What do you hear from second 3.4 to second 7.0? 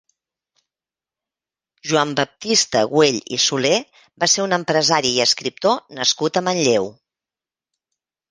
Soler va ser un empresari i escriptor nascut a Manlleu.